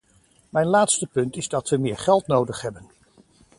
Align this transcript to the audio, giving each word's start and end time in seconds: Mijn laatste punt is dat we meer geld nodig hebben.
Mijn 0.49 0.67
laatste 0.67 1.07
punt 1.07 1.35
is 1.35 1.47
dat 1.47 1.69
we 1.69 1.77
meer 1.77 1.97
geld 1.97 2.27
nodig 2.27 2.61
hebben. 2.61 2.89